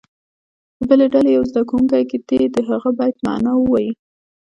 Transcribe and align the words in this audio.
د 0.77 0.79
بلې 0.89 1.05
ډلې 1.13 1.31
یو 1.37 1.43
زده 1.51 1.61
کوونکی 1.69 2.17
دې 2.29 2.41
د 2.55 2.57
هغه 2.69 2.89
بیت 2.97 3.17
معنا 3.25 3.51
ووایي. 3.57 3.91